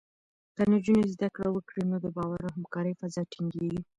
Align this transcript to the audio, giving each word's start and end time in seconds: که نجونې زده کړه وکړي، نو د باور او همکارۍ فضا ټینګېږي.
که 0.55 0.61
نجونې 0.71 1.03
زده 1.13 1.27
کړه 1.35 1.49
وکړي، 1.51 1.81
نو 1.89 1.95
د 2.03 2.07
باور 2.15 2.39
او 2.47 2.53
همکارۍ 2.57 2.93
فضا 3.01 3.21
ټینګېږي. 3.31 3.81